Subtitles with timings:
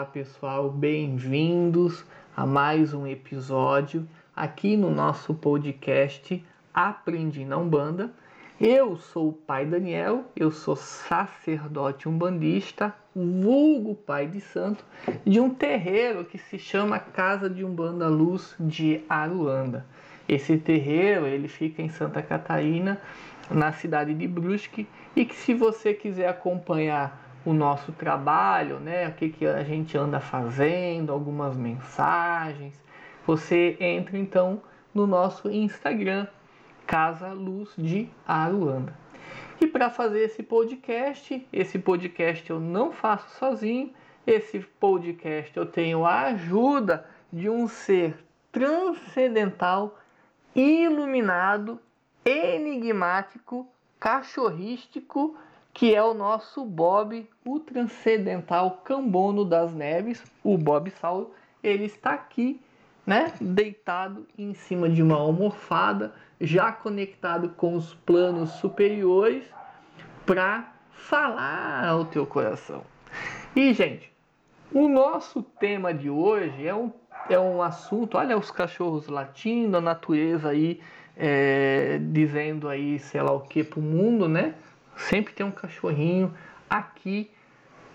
[0.00, 2.04] Olá pessoal, bem-vindos
[2.36, 6.40] a mais um episódio aqui no nosso podcast
[6.72, 8.12] Aprendi na Umbanda.
[8.60, 14.84] Eu sou o Pai Daniel, eu sou sacerdote umbandista, vulgo Pai de Santo,
[15.26, 19.84] de um terreiro que se chama Casa de Umbanda Luz de Aruanda.
[20.28, 23.00] Esse terreiro ele fica em Santa Catarina,
[23.50, 24.86] na cidade de Brusque,
[25.16, 29.08] e que se você quiser acompanhar o nosso trabalho, né?
[29.08, 32.78] O que, que a gente anda fazendo, algumas mensagens.
[33.26, 34.60] Você entra então
[34.92, 36.26] no nosso Instagram,
[36.86, 38.94] Casa Luz de Aruanda.
[39.58, 43.94] E para fazer esse podcast, esse podcast eu não faço sozinho,
[44.26, 48.14] esse podcast eu tenho a ajuda de um ser
[48.52, 49.98] transcendental,
[50.54, 51.80] iluminado,
[52.26, 53.66] enigmático,
[53.98, 55.34] cachorrístico
[55.78, 61.32] que é o nosso Bob, o transcendental cambono das neves, o Bob Saulo.
[61.62, 62.60] Ele está aqui,
[63.06, 69.44] né, deitado em cima de uma almofada, já conectado com os planos superiores
[70.26, 72.82] para falar ao teu coração.
[73.54, 74.12] E, gente,
[74.72, 76.90] o nosso tema de hoje é um,
[77.30, 80.80] é um assunto, olha os cachorros latindo, a natureza aí
[81.16, 84.56] é, dizendo aí, sei lá o que, para o mundo, né?
[84.98, 86.34] Sempre tem um cachorrinho
[86.68, 87.30] aqui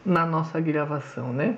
[0.06, 1.58] na nossa gravação, né?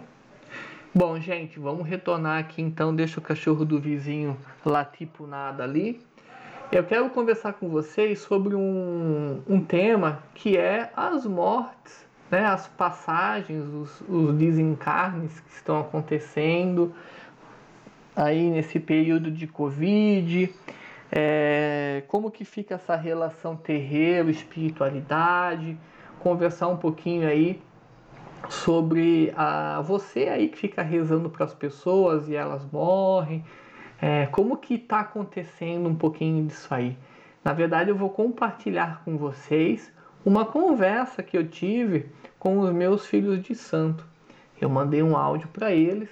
[0.94, 2.96] Bom, gente, vamos retornar aqui então.
[2.96, 6.02] Deixa o cachorro do vizinho latir por nada ali.
[6.72, 12.44] Eu quero conversar com vocês sobre um, um tema que é as mortes, né?
[12.46, 16.94] as passagens, os, os desencarnes que estão acontecendo
[18.16, 20.52] aí nesse período de Covid
[21.18, 25.78] é, como que fica essa relação terreiro, espiritualidade,
[26.20, 27.62] conversar um pouquinho aí
[28.50, 33.46] sobre a, você aí que fica rezando para as pessoas e elas morrem,
[34.02, 36.98] é, como que está acontecendo um pouquinho disso aí.
[37.42, 39.94] Na verdade, eu vou compartilhar com vocês
[40.26, 44.06] uma conversa que eu tive com os meus filhos de santo.
[44.60, 46.10] Eu mandei um áudio para eles,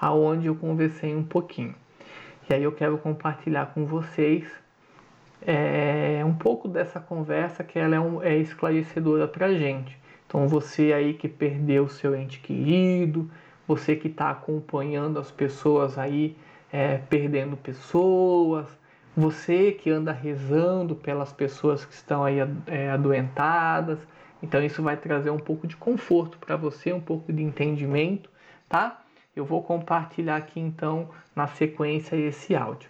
[0.00, 1.74] aonde eu conversei um pouquinho.
[2.48, 4.46] E aí eu quero compartilhar com vocês
[5.42, 9.98] é, um pouco dessa conversa que ela é, um, é esclarecedora para gente.
[10.26, 13.30] Então você aí que perdeu seu ente querido,
[13.66, 16.36] você que está acompanhando as pessoas aí
[16.72, 18.66] é, perdendo pessoas,
[19.16, 23.98] você que anda rezando pelas pessoas que estão aí é, adoentadas.
[24.42, 28.30] Então isso vai trazer um pouco de conforto para você, um pouco de entendimento,
[28.68, 29.02] tá?
[29.36, 32.88] Eu vou compartilhar aqui então na sequência esse áudio.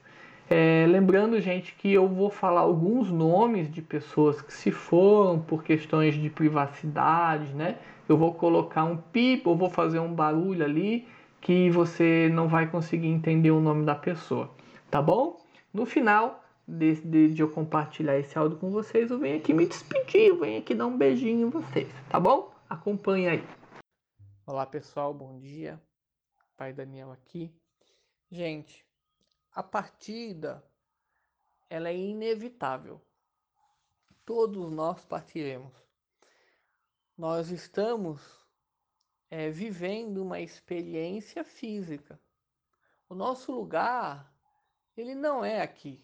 [0.48, 5.64] É, lembrando, gente, que eu vou falar alguns nomes de pessoas que se foram por
[5.64, 7.78] questões de privacidade, né?
[8.08, 11.08] Eu vou colocar um pip ou vou fazer um barulho ali
[11.40, 14.48] que você não vai conseguir entender o nome da pessoa,
[14.88, 15.36] tá bom?
[15.74, 19.66] No final de, de, de eu compartilhar esse áudio com vocês, eu venho aqui me
[19.66, 22.52] despedir, eu venho aqui dar um beijinho em vocês, tá bom?
[22.70, 23.44] Acompanhe aí.
[24.46, 25.80] Olá pessoal, bom dia.
[26.56, 27.54] Pai Daniel aqui.
[28.30, 28.86] Gente,
[29.52, 30.64] a partida
[31.68, 33.00] ela é inevitável.
[34.24, 35.74] Todos nós partiremos.
[37.16, 38.20] Nós estamos
[39.30, 42.20] é, vivendo uma experiência física.
[43.08, 44.34] O nosso lugar
[44.96, 46.02] ele não é aqui.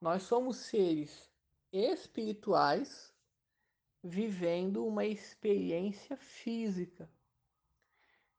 [0.00, 1.30] Nós somos seres
[1.72, 3.14] espirituais
[4.02, 7.08] vivendo uma experiência física.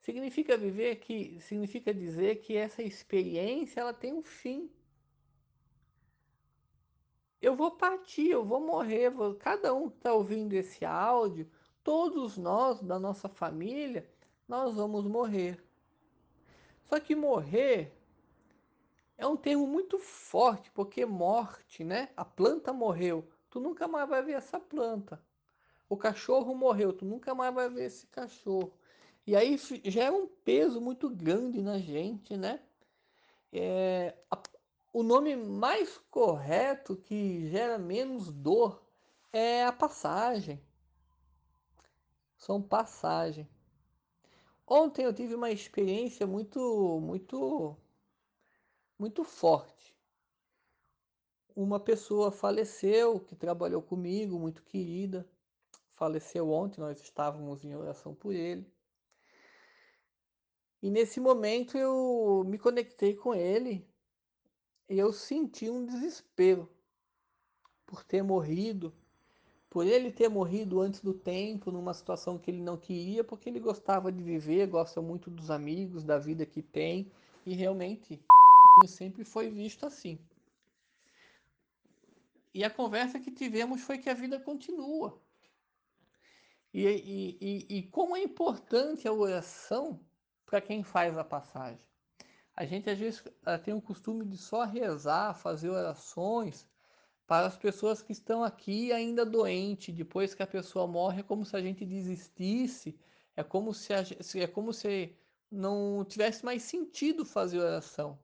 [0.10, 4.68] Significa viver que significa dizer que essa experiência ela tem um fim.
[7.40, 11.48] Eu vou partir, eu vou morrer, vou, cada um que está ouvindo esse áudio,
[11.84, 14.10] todos nós da nossa família,
[14.48, 15.64] nós vamos morrer.
[16.86, 17.96] Só que morrer
[19.16, 22.10] é um termo muito forte, porque morte, né?
[22.18, 25.22] A planta morreu, tu nunca mais vai ver essa planta.
[25.88, 28.74] O cachorro morreu, tu nunca mais vai ver esse cachorro.
[29.30, 32.60] E aí já é um peso muito grande na gente, né?
[33.54, 34.42] É, a,
[34.92, 38.84] o nome mais correto que gera menos dor
[39.32, 40.60] é a passagem.
[42.38, 43.48] São passagem.
[44.66, 47.78] Ontem eu tive uma experiência muito, muito,
[48.98, 49.96] muito forte.
[51.56, 55.30] Uma pessoa faleceu que trabalhou comigo, muito querida.
[55.94, 58.79] Faleceu ontem, nós estávamos em oração por ele.
[60.82, 63.86] E nesse momento eu me conectei com ele
[64.90, 66.70] e eu senti um desespero
[67.86, 68.94] por ter morrido,
[69.70, 73.60] por ele ter morrido antes do tempo, numa situação que ele não queria, porque ele
[73.60, 77.12] gostava de viver, gosta muito dos amigos, da vida que tem,
[77.46, 78.20] e realmente
[78.88, 80.18] sempre foi visto assim.
[82.54, 85.20] E a conversa que tivemos foi que a vida continua.
[86.74, 90.00] E, e, e, e como é importante a oração
[90.50, 91.80] para quem faz a passagem.
[92.56, 96.68] A gente às vezes eh, tem o costume de só rezar, fazer orações
[97.28, 101.46] para as pessoas que estão aqui ainda doentes, depois que a pessoa morre, é como
[101.46, 103.00] se a gente desistisse,
[103.36, 104.04] é como se, a,
[104.36, 105.16] é como se
[105.52, 108.18] não tivesse mais sentido fazer oração.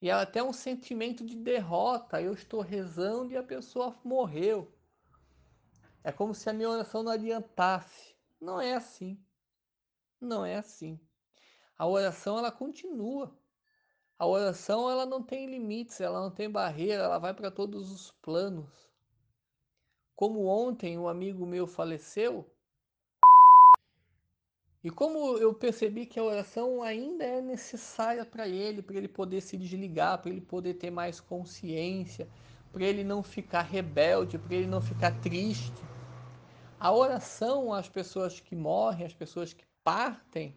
[0.00, 2.20] E é até um sentimento de derrota.
[2.20, 4.72] Eu estou rezando e a pessoa morreu.
[6.02, 8.16] É como se a minha oração não adiantasse.
[8.40, 9.16] Não é assim.
[10.22, 10.98] Não é assim.
[11.76, 13.36] A oração ela continua.
[14.16, 18.12] A oração ela não tem limites, ela não tem barreira, ela vai para todos os
[18.22, 18.88] planos.
[20.14, 22.48] Como ontem um amigo meu faleceu,
[24.84, 29.40] e como eu percebi que a oração ainda é necessária para ele, para ele poder
[29.40, 32.28] se desligar, para ele poder ter mais consciência,
[32.72, 35.91] para ele não ficar rebelde, para ele não ficar triste.
[36.82, 40.52] A oração às pessoas que morrem, às pessoas que partem,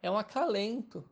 [0.00, 1.04] é um acalento.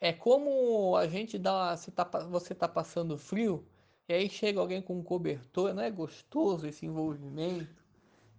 [0.00, 3.64] É como a gente dá, você está você tá passando frio,
[4.08, 7.84] e aí chega alguém com um cobertor, não é gostoso esse envolvimento?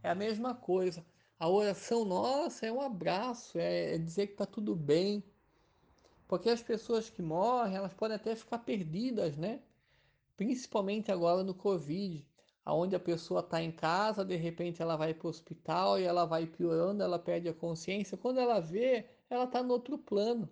[0.03, 1.05] É a mesma coisa.
[1.39, 5.23] A oração nossa é um abraço, é, é dizer que está tudo bem.
[6.27, 9.61] Porque as pessoas que morrem, elas podem até ficar perdidas, né?
[10.35, 12.27] Principalmente agora no Covid,
[12.67, 16.25] aonde a pessoa está em casa, de repente ela vai para o hospital e ela
[16.25, 18.17] vai piorando, ela perde a consciência.
[18.17, 20.49] Quando ela vê, ela está no outro plano.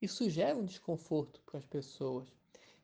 [0.00, 2.32] Isso gera um desconforto para as pessoas.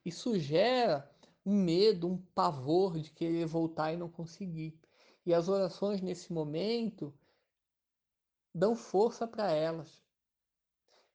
[0.05, 1.11] Isso gera
[1.43, 4.79] um medo, um pavor de querer voltar e não conseguir.
[5.25, 7.11] E as orações nesse momento
[8.53, 10.03] dão força para elas.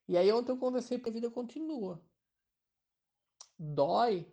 [0.05, 1.97] E aí ontem eu conversei que a vida continua.
[3.57, 4.27] Dói,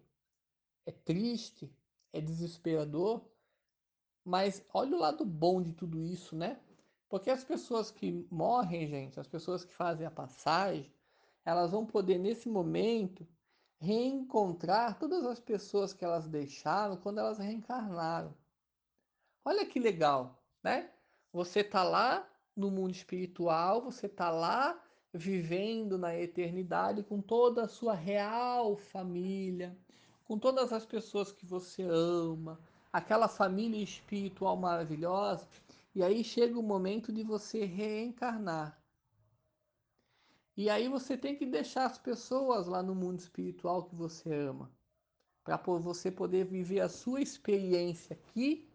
[0.85, 1.73] é triste,
[2.13, 3.23] é desesperador,
[4.25, 6.61] mas olha o lado bom de tudo isso, né?
[7.09, 10.93] Porque as pessoas que morrem, gente, as pessoas que fazem a passagem,
[11.45, 13.27] elas vão poder nesse momento
[13.81, 18.35] reencontrar todas as pessoas que elas deixaram quando elas reencarnaram.
[19.45, 20.91] Olha que legal, né?
[21.33, 24.79] Você tá lá no mundo espiritual, você tá lá
[25.13, 29.77] vivendo na eternidade com toda a sua real família,
[30.29, 32.61] com todas as pessoas que você ama,
[32.93, 35.49] aquela família espiritual maravilhosa,
[35.95, 38.79] e aí chega o momento de você reencarnar.
[40.57, 44.71] E aí você tem que deixar as pessoas lá no mundo espiritual que você ama,
[45.43, 48.69] para você poder viver a sua experiência aqui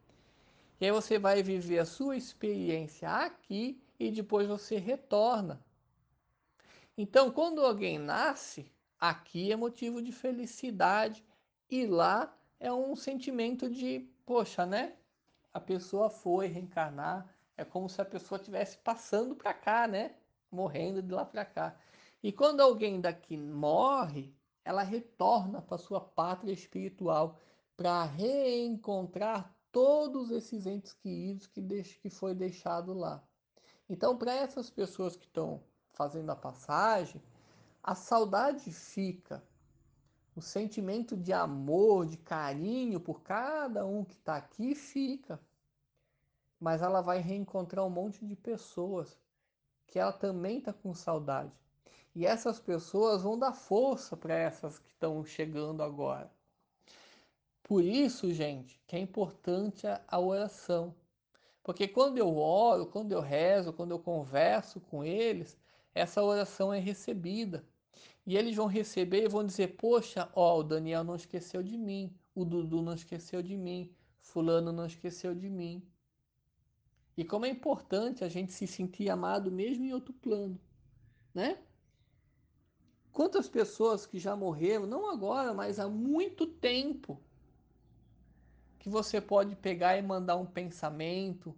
[0.83, 5.63] e aí você vai viver a sua experiência aqui e depois você retorna.
[6.97, 8.69] Então, quando alguém nasce,
[8.99, 11.23] aqui é motivo de felicidade
[11.73, 14.95] e lá é um sentimento de, poxa, né?
[15.51, 17.27] A pessoa foi reencarnar,
[17.57, 20.13] é como se a pessoa estivesse passando para cá, né?
[20.51, 21.75] Morrendo de lá para cá.
[22.21, 24.31] E quando alguém daqui morre,
[24.63, 27.39] ela retorna para sua pátria espiritual
[27.75, 33.23] para reencontrar todos esses entes queridos que, deix, que foi deixado lá.
[33.89, 37.19] Então, para essas pessoas que estão fazendo a passagem,
[37.81, 39.43] a saudade fica,
[40.35, 45.39] o sentimento de amor, de carinho por cada um que está aqui fica.
[46.59, 49.17] Mas ela vai reencontrar um monte de pessoas
[49.87, 51.51] que ela também está com saudade.
[52.15, 56.31] E essas pessoas vão dar força para essas que estão chegando agora.
[57.63, 60.95] Por isso, gente, que é importante a oração.
[61.63, 65.57] Porque quando eu oro, quando eu rezo, quando eu converso com eles,
[65.95, 67.63] essa oração é recebida.
[68.25, 72.15] E eles vão receber e vão dizer: Poxa, ó, o Daniel não esqueceu de mim,
[72.33, 75.85] o Dudu não esqueceu de mim, Fulano não esqueceu de mim.
[77.15, 80.59] E como é importante a gente se sentir amado mesmo em outro plano,
[81.33, 81.59] né?
[83.11, 87.21] Quantas pessoas que já morreram, não agora, mas há muito tempo,
[88.79, 91.55] que você pode pegar e mandar um pensamento,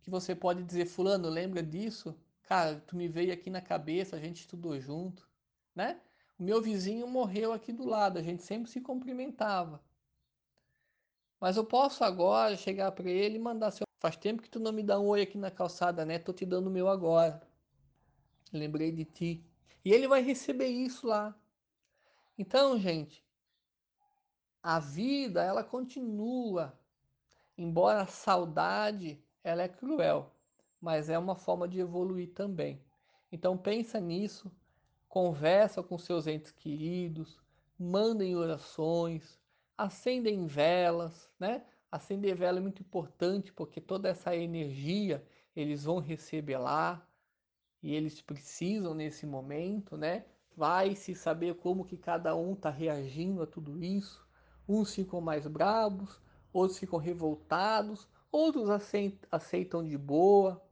[0.00, 2.18] que você pode dizer, fulano, lembra disso?
[2.44, 5.28] Cara, tu me veio aqui na cabeça, a gente estudou junto,
[5.76, 6.00] né?
[6.38, 9.80] O meu vizinho morreu aqui do lado, a gente sempre se cumprimentava.
[11.40, 14.72] Mas eu posso agora chegar para ele e mandar assim, faz tempo que tu não
[14.72, 16.18] me dá um oi aqui na calçada, né?
[16.18, 17.46] Tô te dando o meu agora.
[18.52, 19.44] Lembrei de ti.
[19.84, 21.38] E ele vai receber isso lá.
[22.38, 23.24] Então, gente,
[24.62, 26.78] a vida ela continua.
[27.56, 30.32] embora a saudade ela é cruel,
[30.80, 32.82] mas é uma forma de evoluir também.
[33.30, 34.50] Então pensa nisso,
[35.16, 37.40] conversa com seus entes queridos,
[37.78, 39.40] mandem orações,
[39.74, 41.64] acendem velas, né?
[41.90, 47.08] Acender vela é muito importante porque toda essa energia eles vão receber lá
[47.82, 50.26] e eles precisam nesse momento, né?
[50.54, 54.22] Vai se saber como que cada um está reagindo a tudo isso.
[54.68, 56.20] Uns ficam mais bravos,
[56.52, 58.68] outros ficam revoltados, outros
[59.32, 60.62] aceitam de boa,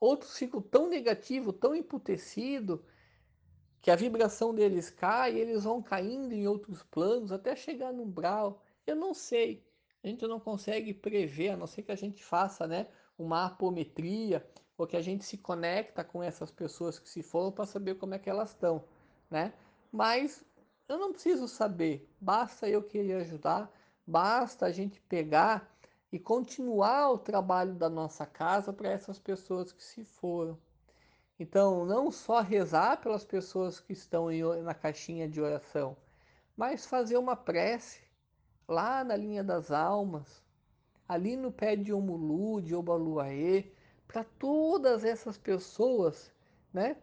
[0.00, 2.84] outros ficam tão negativo, tão emputecido
[3.84, 8.04] que a vibração deles cai e eles vão caindo em outros planos até chegar no
[8.04, 8.62] umbral.
[8.86, 9.62] Eu não sei.
[10.02, 12.86] A gente não consegue prever, a não ser que a gente faça né,
[13.18, 14.42] uma apometria
[14.78, 18.14] ou que a gente se conecta com essas pessoas que se foram para saber como
[18.14, 18.82] é que elas estão,
[19.30, 19.52] né?
[19.92, 20.42] Mas
[20.88, 23.70] eu não preciso saber, basta eu querer ajudar,
[24.06, 25.70] basta a gente pegar
[26.10, 30.58] e continuar o trabalho da nossa casa para essas pessoas que se foram.
[31.38, 34.28] Então, não só rezar pelas pessoas que estão
[34.62, 35.96] na caixinha de oração,
[36.56, 38.02] mas fazer uma prece
[38.68, 40.44] lá na linha das almas,
[41.08, 43.72] ali no pé de Omulu, de Obaluaê,
[44.06, 46.32] para todas essas pessoas,
[46.72, 46.96] né,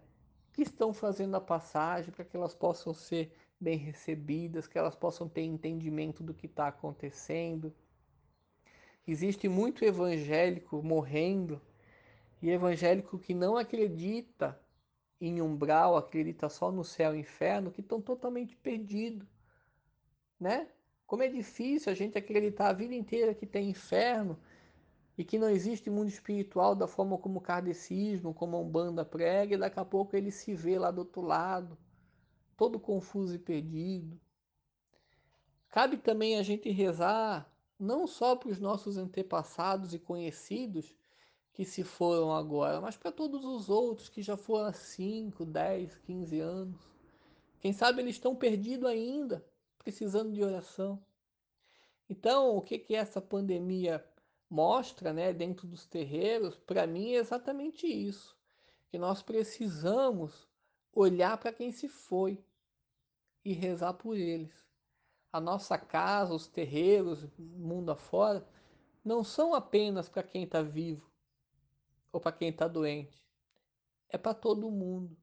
[0.54, 5.28] que estão fazendo a passagem, para que elas possam ser bem recebidas, que elas possam
[5.28, 7.74] ter entendimento do que está acontecendo.
[9.06, 11.62] Existe muito evangélico morrendo
[12.42, 14.60] e evangélico que não acredita
[15.20, 19.28] em umbral, acredita só no céu e inferno, que estão totalmente perdidos,
[20.40, 20.68] né?
[21.06, 24.40] Como é difícil a gente acreditar a vida inteira que tem inferno
[25.18, 29.54] e que não existe mundo espiritual da forma como o kardecismo, como a Umbanda prega,
[29.54, 31.78] e daqui a pouco ele se vê lá do outro lado,
[32.58, 34.20] todo confuso e perdido.
[35.70, 40.96] Cabe também a gente rezar não só para os nossos antepassados e conhecidos
[41.54, 45.98] que se foram agora, mas para todos os outros que já foram há 5, 10,
[45.98, 46.82] 15 anos.
[47.60, 49.46] Quem sabe eles estão perdidos ainda,
[49.78, 51.04] precisando de oração.
[52.10, 54.04] Então, o que, que essa pandemia
[54.50, 58.36] mostra né, dentro dos terreiros, para mim é exatamente isso.
[58.90, 60.48] Que nós precisamos
[60.94, 62.44] olhar para quem se foi
[63.44, 64.54] e rezar por eles.
[65.32, 68.46] A nossa casa, os terreiros, mundo afora,
[69.04, 71.11] não são apenas para quem está vivo
[72.12, 73.22] ou para quem está doente.
[74.10, 75.16] É para todo mundo.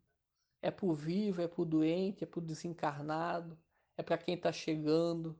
[0.61, 3.57] É para o vivo, é para o doente, é para o desencarnado,
[3.97, 5.39] é para quem está chegando.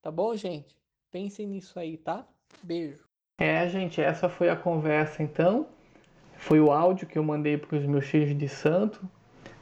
[0.00, 0.74] Tá bom, gente?
[1.10, 2.26] Pensem nisso aí, tá?
[2.62, 3.04] Beijo.
[3.38, 5.68] É, gente, essa foi a conversa então.
[6.38, 9.06] Foi o áudio que eu mandei para os meus filhos de santo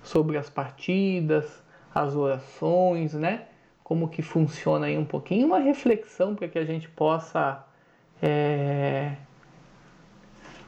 [0.02, 1.62] sobre as partidas,
[1.92, 3.48] as orações, né?
[3.82, 7.64] Como que funciona aí um pouquinho, uma reflexão para que a gente possa
[8.22, 9.16] é,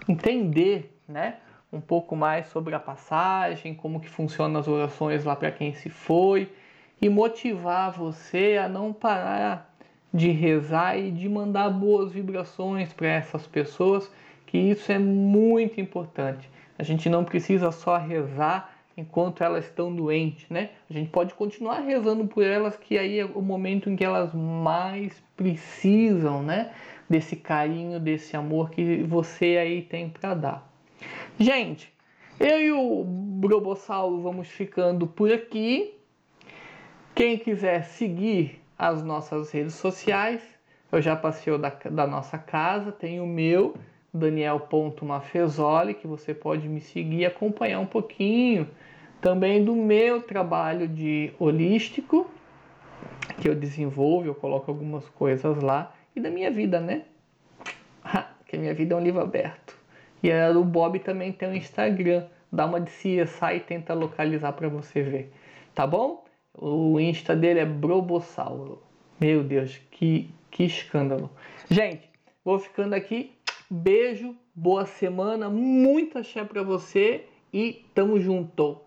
[0.08, 1.36] entender, né?
[1.72, 5.88] Um pouco mais sobre a passagem, como que funcionam as orações lá para quem se
[5.88, 6.50] foi
[7.00, 9.74] e motivar você a não parar
[10.12, 14.10] de rezar e de mandar boas vibrações para essas pessoas,
[14.46, 16.48] que isso é muito importante.
[16.78, 20.70] A gente não precisa só rezar enquanto elas estão doentes, né?
[20.88, 24.32] A gente pode continuar rezando por elas, que aí é o momento em que elas
[24.32, 26.72] mais precisam, né?
[27.08, 30.72] Desse carinho, desse amor que você aí tem para dar.
[31.38, 31.92] Gente,
[32.40, 35.94] eu e o Brobossauro vamos ficando por aqui.
[37.14, 40.42] Quem quiser seguir as nossas redes sociais.
[40.90, 43.74] Eu já passei da, da nossa casa, tem o meu,
[44.12, 48.68] Daniel.mafezoli, que você pode me seguir e acompanhar um pouquinho
[49.20, 52.30] também do meu trabalho de holístico,
[53.40, 57.04] que eu desenvolvo, eu coloco algumas coisas lá, e da minha vida, né?
[58.46, 59.76] que a minha vida é um livro aberto.
[60.22, 64.68] E o Bob também tem um Instagram, dá uma de CSI e tenta localizar para
[64.68, 65.32] você ver.
[65.74, 66.24] Tá bom?
[66.54, 68.82] O Insta dele é Brobossauro.
[69.20, 71.30] Meu Deus, que, que escândalo.
[71.70, 72.08] Gente,
[72.44, 73.32] vou ficando aqui.
[73.68, 78.85] Beijo, boa semana, muita axé para você e tamo junto.